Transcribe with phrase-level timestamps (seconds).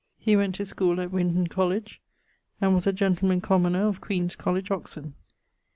[0.17, 2.01] He went to school at Winton College,
[2.59, 5.13] and was a gentleman commoner of Queen's College, Oxon.